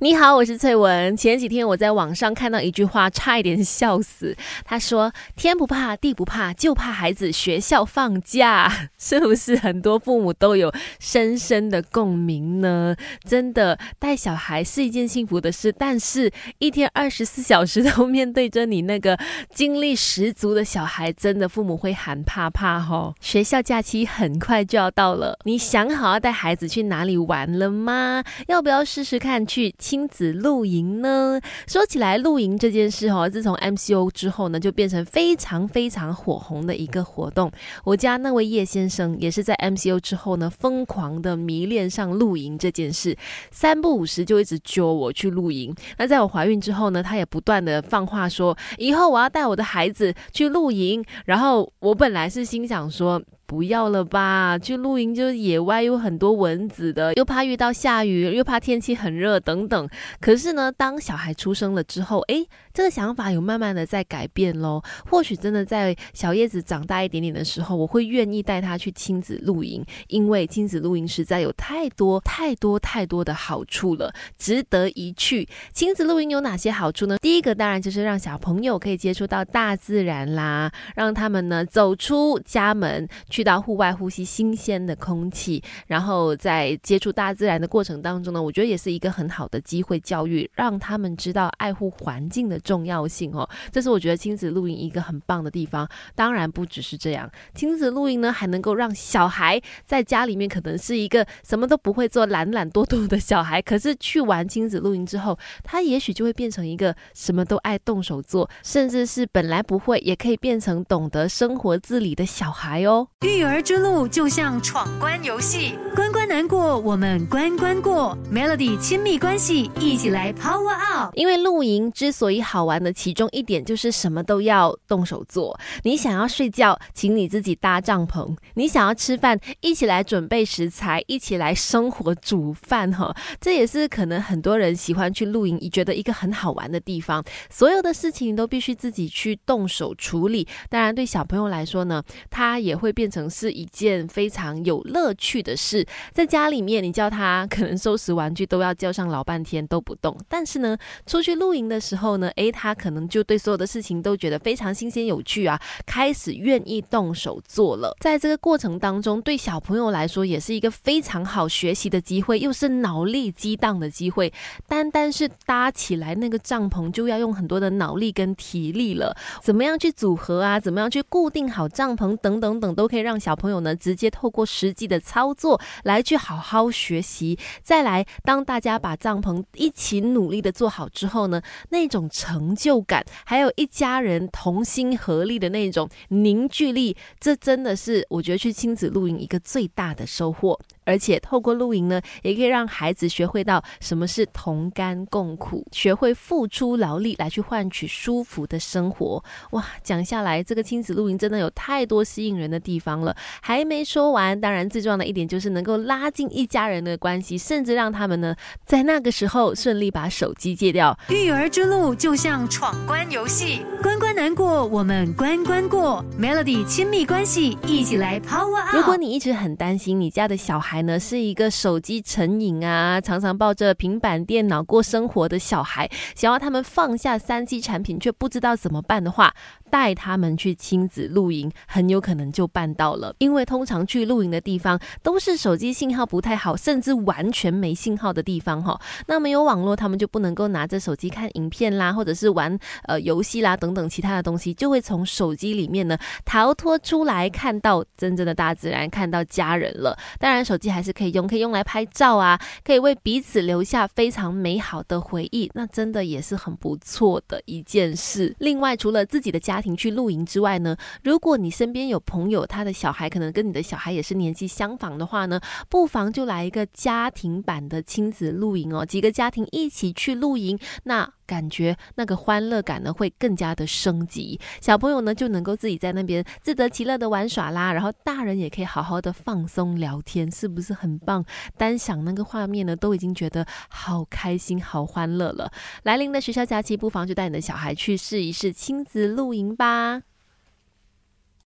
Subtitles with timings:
[0.00, 1.16] 你好，我是翠文。
[1.16, 4.36] 前几天我在网上看到一句话，差一点笑死。
[4.64, 8.70] 他说：“天不怕地不怕，就怕孩子学校放假。
[8.98, 12.96] ”是不是很多父母都有深深的共鸣呢？
[13.24, 19.16] 真的，带小孩是一件幸福的事，但是一天二十四小时都面对着你那个
[19.54, 23.14] 精力十足的小孩，真的父母会喊怕怕哈。
[23.20, 28.24] 学校假期很快就要到了，你想好要带孩子去哪里玩了吗？
[28.48, 29.72] 要不要试试看去？
[29.84, 31.38] 亲子露营呢？
[31.66, 37.52] 说起来，露营这件事哦，自从 MCO 之后呢，就变成非常非常火红的一个活动。
[37.84, 43.14] 我家那位叶先生也是在 MCO 之后呢，疯狂的迷恋上露营这件事，
[43.50, 45.74] 三不五时就一直揪我去露营。
[45.98, 51.04] 那在我怀孕之后呢，他也不断的放话说，以后我要带我的孩子去露营。
[51.26, 53.22] 然后我本来是心想说。
[53.54, 59.88] 不要了吧，去露营就是野外有很多蚊子的，又怕遇到下雨，又怕天气很热等等。
[60.20, 64.82] 可是呢，当小孩出生了之后，诶，这个想法有慢慢的在改变喽。
[65.08, 75.48] 或许真的在小叶子长大一点点的时候，我会愿意带他去亲子露营，因为亲子露营实在有太多太多太多的好处了，值得一去。
[75.72, 77.18] 亲子露营有哪些好处呢？
[77.18, 83.08] 第一个当然就是让小朋友可以接触到大自然啦，让他们呢走出家门。
[83.28, 93.48] 去到户外呼吸新鲜的空气，然后在接触大自然的过程当中呢，我觉得也是一个很好的机会，教育让他们知道爱护环境的重要性哦。
[93.70, 95.88] 这是我觉得亲子露营一个很棒的地方。
[96.14, 113.08] 当然不只是这样，亲子露营呢还能够让小孩在家里面可能是一个什么都不会做、懒懒惰惰的小孩，可是去玩亲子露营之后，他也许就会变成一个什么都爱动手做，甚至是本来不会也可以变成懂得生活自理的小孩哦。
[113.24, 118.16] 育儿之路就像闯关游戏，关关难过，我们关关过。
[118.30, 121.12] Melody 亲密关系，一起来 Power Up。
[121.14, 125.58] 因为露营之所以好玩的其中一点就是什么都要动手做。
[125.84, 132.92] 你想要睡觉，请你自己搭帐篷；你想要吃饭，一起来准备食材，一起来生火煮饭。
[132.92, 137.24] 哈，这也是可能很多人喜欢去露营，觉得一个很好玩的地方。
[137.48, 140.46] 所有的事情都必须自己去动手处理。
[140.68, 143.04] 当然，对小朋友来说呢，它也会变。
[143.14, 157.96] 成是一件非常有乐趣的事，在家里面，你叫他可能收拾玩具都要叫上老半天都不动，但是呢，出去露营的时候呢，诶，他可能就对所有的事情都觉得非常新鲜有趣啊，开始愿意动手做了。
[158.00, 164.32] 在这个过程当中，对小朋友来说也是一个非常好学习的机会，又是脑力激荡的机会。
[164.68, 169.16] 单单是搭起来那个帐篷，就要用很多的脑力跟体力了。
[169.42, 170.60] 怎么样去组合啊？
[170.60, 172.16] 怎么样去固定好帐篷？
[172.18, 173.04] 等等等，都可以。
[173.04, 190.60] 让小朋友呢直接透过实际的操作来去好好学习，再来当大家把帐篷一起努力的做好之后呢，那种成就感，还有一家人同心合力的那种凝聚力，这真的是我觉得去亲子露营一个最大的收获。
[190.86, 199.24] 而且透过露营呢，也可以让孩子学会到什么是同甘共苦，学会付出劳力来去换取舒服的生活。
[199.52, 203.16] 哇，讲下来，这个亲子露营真的有太多吸引人的地方了。
[203.40, 208.34] 还没说完，当然最重要的一点就是能够拉近一家人的关系，甚至让他们呢
[208.64, 210.96] 在那个时候顺利把手机戒掉。
[211.08, 216.04] 育儿之路就像闯关游戏，关关难过，我们关关过。
[216.18, 218.76] Melody 亲密关系，一起来 Power Up。
[218.76, 229.34] 如果你一直很担心你家的小孩，呢是一个手机成瘾啊，常常抱着平板电脑过生活的小孩，想要他们放下三 C 产品却不知道怎么办的话，
[229.70, 233.14] 带他们去亲子露营，很有可能就办到了。
[233.18, 238.78] 因为通常去露营的地方都是手机信号不太好，甚至完全没信号的地方哈。
[239.06, 245.96] 那没有网络，他们就不能够拿着手机看影片啦，或者是玩呃游戏啦等等其他的东西，就会从手机里面呢
[246.26, 249.96] 逃脱出来，看到真正的大自然，看到家人了。
[250.18, 250.74] 当然手机。
[250.74, 258.34] 还是可以用，可以用来拍照啊，可以为彼此留下非常美好的回忆，那真的也是很不错的一件事。
[258.40, 265.40] 另外，除了自己的家庭去露营之外呢，如果你身边有朋友，他的小孩可能跟你的小孩也是年纪相仿的话呢，
[265.74, 271.12] 不妨就来一个家庭版的亲子露营哦，几个家庭一起去露营，那。
[271.26, 281.24] 感觉那个欢乐感呢会更加的升级，小朋友呢就能够自己在那边自得其乐的玩耍啦，然后大人也可以好好的放松聊天，是不是很棒？
[281.56, 285.50] 单想那个画面呢，都已经觉得好开心、好欢乐了。
[285.84, 290.02] 来临的学校假期，不妨就带你的小孩去试一试亲子露营吧。